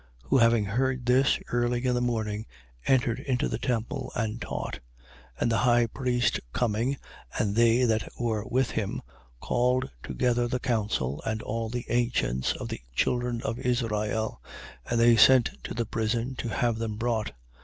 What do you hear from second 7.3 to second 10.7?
and they that were with him, called together the